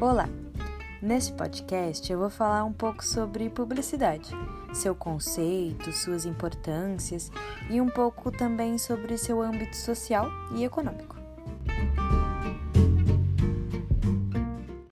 [0.00, 0.26] Olá!
[1.02, 4.30] Neste podcast eu vou falar um pouco sobre publicidade,
[4.72, 7.30] seu conceito, suas importâncias
[7.68, 10.26] e um pouco também sobre seu âmbito social
[10.56, 11.19] e econômico.